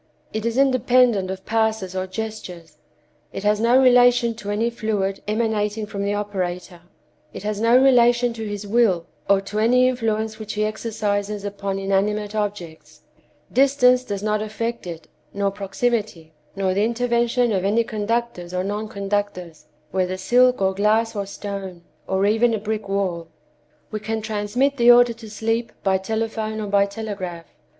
[0.33, 2.79] It is independent of passes or gestures;
[3.31, 6.81] it has no relation to any fluid emanating from the operator;
[7.33, 11.77] it has no relation to his will, or to any influence which he exercises upon
[11.77, 13.01] inanimate objects;
[13.53, 18.87] distance does not affect it, nor proximity, nor the intervention of any conductors or non
[18.89, 23.27] conductors, whether silk or glass or stone, or even a brick wall.
[23.91, 27.45] We can transmit the order to sleep by telephone or by telegraph.